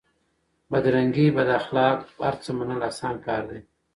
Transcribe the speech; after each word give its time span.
بدرنګي 0.71 1.25
بداخلاق 1.35 1.99
هرڅه 2.25 2.49
منل 2.57 2.81
اسان 2.89 3.15
کار 3.25 3.41
دی؛ 3.49 3.59